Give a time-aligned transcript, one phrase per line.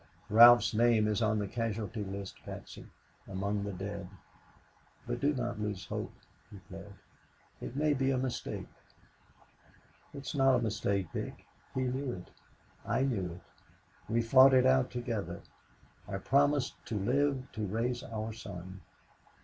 [0.31, 2.87] "Ralph's name is on the casualty list, Patsy
[3.27, 4.09] among the dead.
[5.05, 6.11] But do not lose hope,"
[6.49, 6.95] he pled,
[7.59, 8.65] "it may be a mistake."
[10.11, 11.45] "It is not a mistake, Dick.
[11.75, 12.31] He knew it.
[12.83, 13.41] I knew it.
[14.11, 15.41] We fought it out together.
[16.07, 18.81] I promised to live to raise our son.